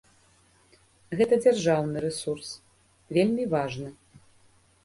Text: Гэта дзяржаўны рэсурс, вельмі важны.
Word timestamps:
Гэта 1.19 1.33
дзяржаўны 1.43 1.97
рэсурс, 2.05 2.49
вельмі 3.19 3.47
важны. 3.53 3.89